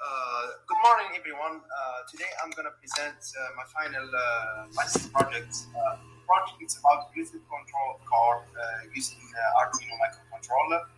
[0.00, 1.60] Uh, good morning, everyone.
[1.60, 5.52] Uh, today I'm going to present uh, my final uh, license project.
[5.76, 9.20] Uh, project is about Bluetooth control card uh, using
[9.60, 10.88] Arduino microcontroller.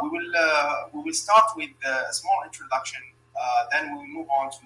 [0.00, 0.32] we will
[0.94, 3.02] we will start with a small introduction.
[3.70, 4.64] then we will move on to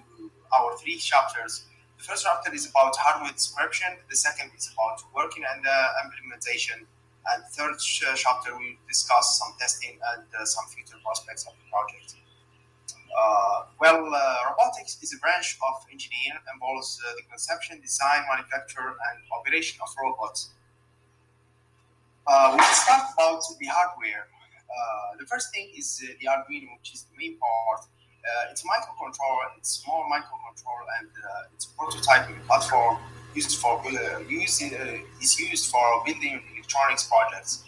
[0.55, 1.67] our three chapters.
[1.99, 3.99] The first chapter is about hardware description.
[4.09, 5.59] The second is about working and
[6.07, 6.87] implementation.
[7.27, 7.75] And third
[8.15, 12.15] chapter we will discuss some testing and some future prospects of the project.
[13.15, 18.91] Uh, well, uh, robotics is a branch of engineering involves uh, the conception, design, manufacture,
[18.91, 20.49] and operation of robots.
[22.27, 24.27] Uh, we start about the hardware.
[24.67, 27.87] Uh, the first thing is uh, the Arduino, which is the main part.
[28.51, 29.47] it's a microcontroller.
[29.57, 31.09] It's a small microcontroller, and
[31.53, 32.97] it's a prototyping platform
[33.33, 33.79] used for
[34.27, 34.61] use,
[35.21, 37.63] is used for building electronics projects.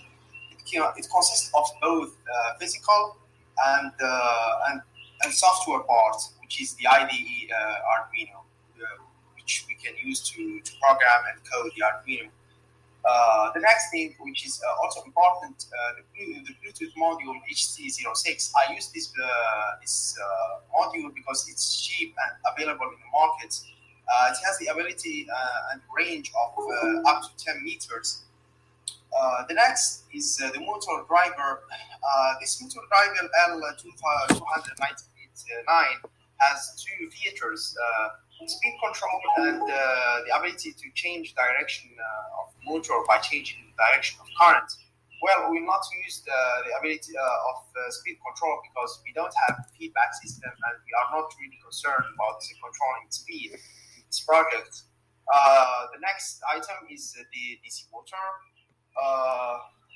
[0.52, 0.60] It,
[0.98, 2.12] it consists of both
[2.60, 3.18] physical
[3.76, 3.92] and
[4.68, 4.82] and
[5.28, 9.04] and software part, which is the IDE uh, Arduino, uh,
[9.36, 12.30] which we can use to, to program and code the Arduino.
[13.08, 18.52] Uh, the next thing, which is uh, also important, uh, the, the, Bluetooth module HC06.
[18.68, 20.18] I use this uh, this
[20.76, 23.54] module because it's cheap and available in the market.
[24.32, 25.28] it has the ability
[25.72, 26.50] and range of
[27.06, 28.24] up to 10 meters.
[29.48, 31.62] the next is the motor driver.
[32.42, 35.17] this motor driver L290 9
[36.40, 38.10] has two features uh,
[38.46, 44.20] speed control and uh, the ability to change direction uh, of motor by changing direction
[44.22, 44.70] of current.
[45.18, 49.34] Well, we not use the, the ability uh, of uh, speed control because we don't
[49.48, 54.86] have feedback system and we are not really concerned about controlling speed in this project.
[55.26, 58.22] Uh, the next item is the DC motor.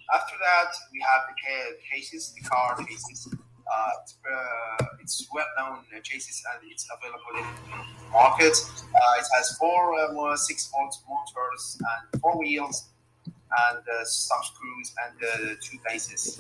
[0.10, 1.38] after that, we have the
[1.86, 3.30] cases, the car cases.
[3.72, 8.54] Uh, it's, uh, well-known chassis and it's available in market.
[8.94, 12.90] Uh, it has four uh, six-volt motors and four wheels
[13.26, 16.40] and uh, some screws and uh, two bases.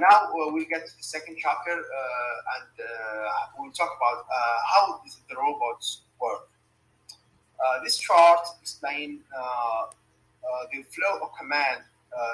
[0.00, 2.74] now we'll get to the second chapter and
[3.58, 4.24] we'll talk about
[4.72, 6.48] how the robots work.
[7.82, 9.20] this chart explains
[10.72, 11.80] the flow of command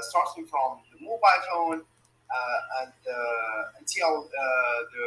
[0.03, 1.90] starting from the mobile phone uh,
[2.83, 5.07] and uh, until uh, the,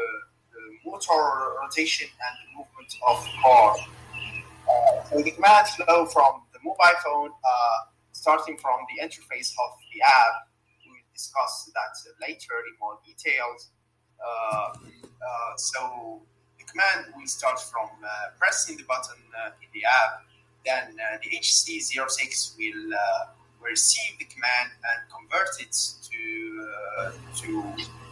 [0.53, 3.75] the, motor rotation and the movement of the car.
[5.09, 7.31] so the command flow from the mobile phone,
[8.11, 10.47] starting from the interface of the app,
[10.85, 13.69] we'll discuss that later in more details.
[15.57, 16.21] so
[16.59, 17.89] the command will start from
[18.37, 19.17] pressing the button
[19.61, 20.23] in the app
[20.65, 23.25] then uh, the HC06 will uh,
[23.61, 26.42] receive the command and convert it to, uh,
[27.35, 27.63] to,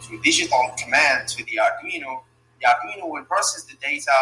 [0.02, 2.22] to digital command to the Arduino.
[2.60, 4.12] The Arduino will process the data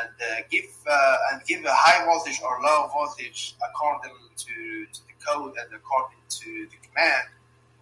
[0.00, 5.00] and uh, give uh, and give a high voltage or low voltage according to, to
[5.08, 7.28] the code and according to the command.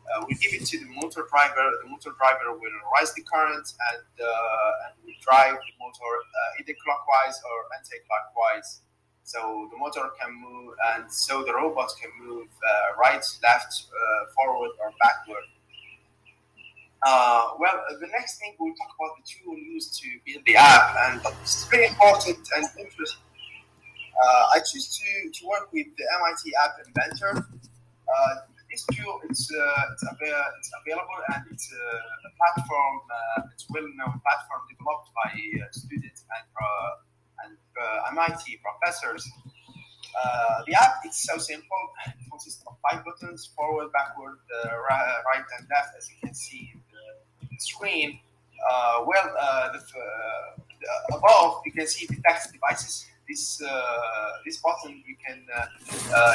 [0.07, 1.67] Uh, we give it to the motor driver.
[1.83, 6.61] The motor driver will rise the current and, uh, and will drive the motor uh,
[6.63, 8.87] either clockwise or anti-clockwise
[9.27, 14.33] so the motor can move, and so the robot can move uh, right, left, uh,
[14.33, 15.43] forward, or backward.
[17.03, 20.57] Uh, well, uh, the next thing we'll talk about the tool used to build the
[20.57, 23.21] app, and it's very important and interesting.
[24.17, 27.47] Uh, I choose to, to work with the MIT App Inventor.
[28.09, 28.35] Uh,
[28.71, 32.97] this tool it's, it's, av- it's, available and it's a platform,
[33.53, 35.31] it's a well-known platform developed by
[35.71, 39.29] students and uh, MIT professors.
[40.17, 41.83] Uh, the app is so simple.
[42.07, 46.73] It consists of five buttons: forward, backward, uh, right, and left, as you can see
[47.83, 48.19] in
[48.71, 49.07] uh, uh, the, the screen.
[49.07, 49.27] well,
[49.73, 53.07] the, above you can see the text devices.
[53.29, 53.59] This
[54.45, 55.43] this button you can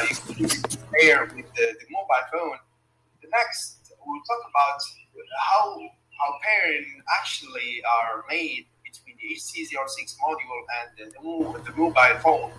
[0.08, 0.62] you can
[0.92, 2.58] pair with the, the mobile phone.
[3.22, 4.80] The next we'll talk about
[5.38, 5.78] how
[6.20, 11.04] how pairing actually are made between the HC06 module and the,
[11.64, 12.52] the mobile phone.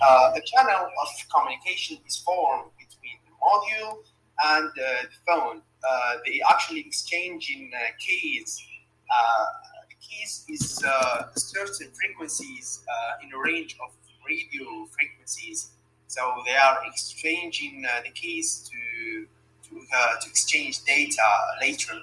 [0.00, 3.98] Uh, a channel of communication is formed between the module
[4.44, 5.62] and uh, the phone.
[5.88, 8.62] Uh, they actually exchanging uh, keys.
[9.10, 9.44] Uh,
[9.88, 12.84] the keys is uh, certain frequencies
[13.22, 13.92] in a range of
[14.26, 15.70] radio frequencies.
[16.08, 19.26] So they are exchanging the keys to
[19.68, 19.74] to,
[20.20, 21.28] to exchange data
[21.60, 21.94] later,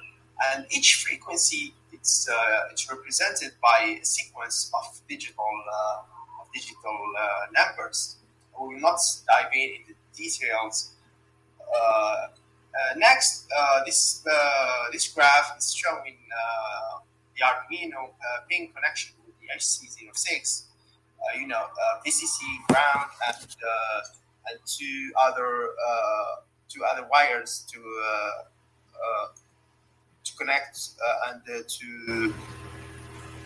[0.51, 6.99] and each frequency it's uh, it's represented by a sequence of digital uh, of digital
[7.17, 7.23] uh,
[7.57, 8.17] numbers.
[8.59, 10.91] We will not dive into details.
[12.73, 16.17] Uh, next, uh, this uh, this graph is showing
[17.35, 20.63] the Arduino uh, pin connection with the HC06,
[21.19, 21.65] uh, you know,
[22.05, 23.47] VCC ground and
[24.49, 25.69] and two other
[26.67, 27.79] two other wires to
[30.23, 30.89] to connect
[31.27, 32.33] and to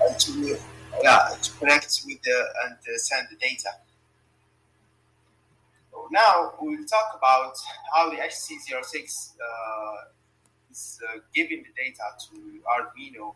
[0.01, 0.57] and to
[1.03, 3.69] yeah to connect with the and send the data.
[6.12, 7.54] Now we'll talk about
[7.94, 10.09] how the HC06 uh,
[10.71, 13.36] is uh, giving the data to Arduino.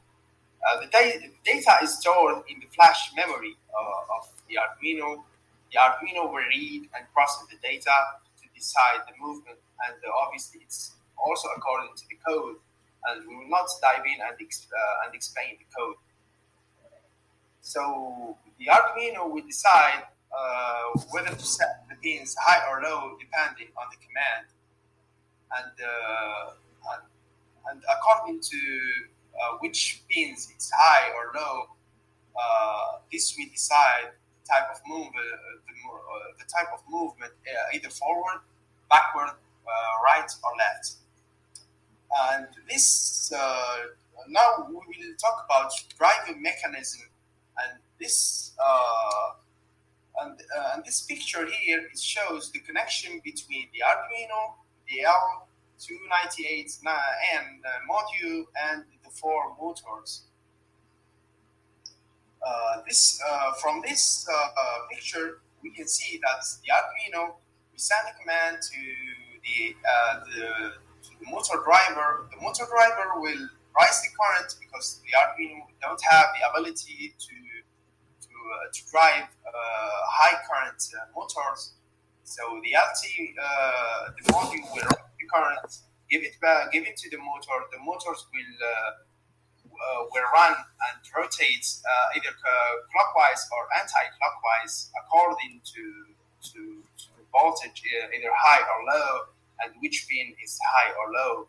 [0.62, 5.24] Uh, the da- data is stored in the flash memory uh, of the Arduino.
[5.72, 7.92] The Arduino will read and process the data
[8.42, 9.58] to decide the movement,
[9.88, 12.56] and uh, obviously it's also according to the code.
[13.04, 15.96] And we will not dive in and, uh, and explain the code.
[17.62, 23.68] So the Arduino will decide uh, whether to set the pins high or low depending
[23.78, 24.48] on the command.
[25.57, 26.51] And, uh,
[26.94, 27.04] and,
[27.69, 28.57] and, according to
[29.36, 31.66] uh, which pins it's high or low,
[32.39, 34.12] uh, this we decide
[34.42, 37.34] the type of movement, uh, the, uh, the, type of movement,
[37.74, 38.39] either forward,
[38.89, 39.31] backward,
[40.06, 40.95] right, or left.
[42.31, 43.31] And this
[44.27, 47.01] now we will talk about driving mechanism
[47.63, 49.34] and this uh,
[50.24, 54.56] and, uh, and this picture here it shows the connection between the Arduino,
[54.88, 60.24] the L298N uh, module, and the four motors.
[62.46, 64.48] Uh, this uh, from this uh,
[64.92, 67.36] picture we can see that the Arduino
[67.72, 68.80] we send a command to
[69.44, 69.76] the,
[70.36, 70.48] the,
[71.04, 72.28] to the motor driver.
[72.32, 73.48] The motor driver will
[73.80, 77.50] rise the current because the Arduino don't have the ability to uh,
[78.71, 79.51] to drive uh,
[80.07, 81.74] high current uh, motors.
[82.24, 83.36] So the LT,
[84.18, 84.88] the module will
[85.19, 85.68] the current,
[86.09, 87.57] give it back, give it to the motor.
[87.71, 88.53] The motors will
[90.13, 91.65] will run and rotate
[92.15, 92.33] either
[92.92, 95.83] clockwise or anti-clockwise according to
[96.53, 96.59] to,
[96.98, 99.19] to voltage, either high or low,
[99.62, 101.48] and which pin is high or low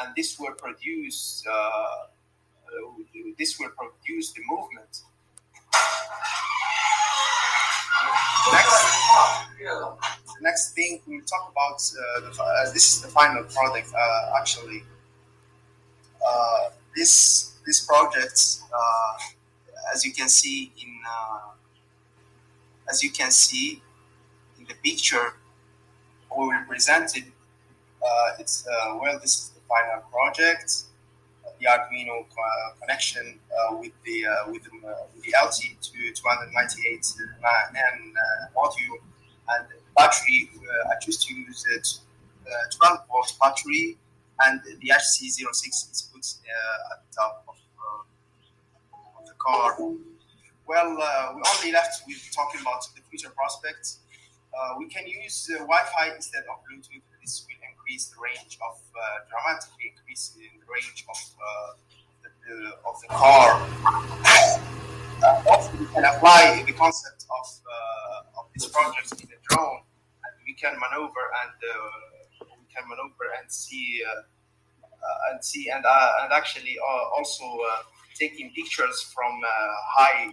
[0.00, 2.06] and this will produce uh, uh,
[3.38, 5.02] this will produce the movement
[8.52, 13.44] next, the next thing we will talk about, uh, the, uh, this is the final
[13.44, 14.84] product uh, actually.
[16.26, 21.50] Uh, this this project, uh, as you can see in uh,
[22.88, 23.82] as you can see
[24.58, 25.34] in the picture
[26.36, 27.24] we presented,
[28.38, 28.66] it's
[29.00, 30.84] well this is the final project
[31.64, 34.70] the Arduino uh, connection uh, with the uh, with the,
[35.14, 38.14] with the LT to 298 and
[38.54, 39.00] module
[39.48, 39.66] and
[39.96, 40.50] battery.
[40.90, 41.88] I choose to use it
[42.76, 43.96] 12 volt battery,
[44.44, 46.24] and the HC06 is put
[46.92, 47.56] at the top of,
[49.18, 49.76] of the car.
[50.66, 50.90] Well,
[51.34, 54.00] we only left with talking about the future prospects.
[54.54, 57.02] Uh, we can use uh, Wi-Fi instead of Bluetooth.
[57.20, 57.46] This
[57.84, 61.72] increase the range of uh, dramatically increase the range of uh,
[62.22, 63.60] the, the, of the car.
[65.46, 69.80] also, we can apply the concept of uh, of this project in the drone,
[70.24, 71.52] and we can maneuver and
[72.40, 74.02] we can maneuver and see
[75.30, 76.76] and see and and actually
[77.16, 77.44] also
[78.18, 79.40] taking pictures from
[79.96, 80.32] high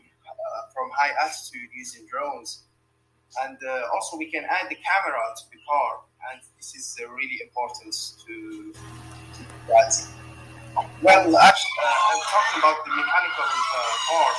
[0.73, 2.63] from high altitude using drones
[3.43, 7.09] and uh, also we can add the camera to the car and this is uh,
[7.09, 7.93] really important
[8.25, 8.73] to,
[9.33, 9.93] to that
[11.01, 14.37] well actually uh, i'm talking about the mechanical uh, part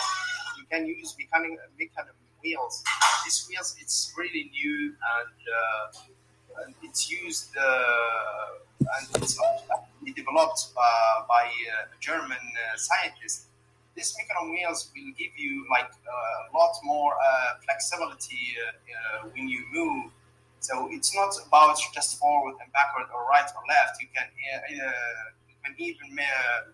[0.58, 2.82] you can use mechanical mechanical wheels.
[3.24, 7.64] These wheels it's really new and, uh, and it's used uh,
[8.80, 9.38] and it's
[10.16, 12.42] developed by a german
[12.76, 13.46] scientist
[13.96, 19.48] this Mecanum wheels will give you like a lot more uh, flexibility uh, uh, when
[19.48, 20.10] you move.
[20.60, 24.00] So it's not about just forward and backward or right or left.
[24.00, 24.28] You can
[24.70, 26.08] you can even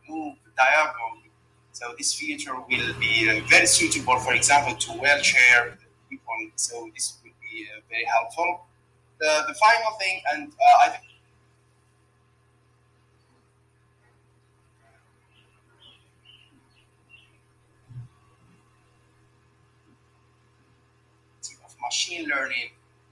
[0.08, 1.30] move diagonally.
[1.72, 5.78] So this feature will be very suitable, for example, to wheelchair
[6.10, 6.34] people.
[6.56, 8.66] So this will be very helpful.
[9.20, 10.52] The, the final thing, and
[10.84, 11.04] I think
[21.88, 22.68] machine learning.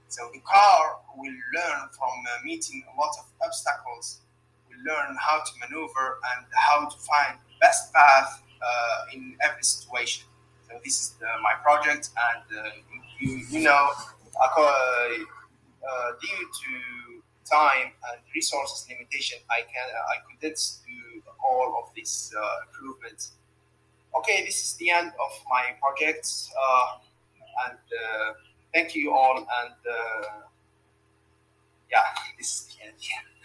[0.07, 0.81] So the car
[1.17, 4.21] will learn from uh, meeting a lot of obstacles,
[4.69, 9.63] will learn how to maneuver and how to find the best path uh, in every
[9.63, 10.25] situation.
[10.67, 12.69] So this is the, my project, and uh,
[13.19, 13.83] you, you know,
[14.41, 16.71] uh, uh, due to
[17.49, 23.31] time and resources limitation, I can I couldn't do all of these uh, improvements.
[24.17, 26.97] okay, this is the end of my project, uh,
[27.67, 28.33] and uh,
[28.73, 29.37] thank you all.
[29.37, 30.27] And uh,
[31.91, 32.01] yeah,
[32.37, 32.95] this is the end.
[32.99, 33.36] Yeah.